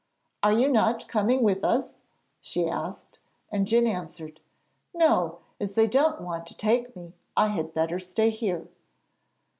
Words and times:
'Are 0.41 0.51
you 0.53 0.67
not 0.67 1.07
coming 1.07 1.43
with 1.43 1.63
us?' 1.63 1.99
she 2.41 2.67
asked, 2.67 3.19
and 3.51 3.67
Djun 3.67 3.85
answered: 3.85 4.39
'No; 4.95 5.41
as 5.59 5.75
they 5.75 5.85
don't 5.85 6.21
want 6.21 6.47
to 6.47 6.57
take 6.57 6.95
me, 6.95 7.13
I 7.37 7.49
had 7.49 7.75
better 7.75 7.99
stay 7.99 8.31
here.' 8.31 8.67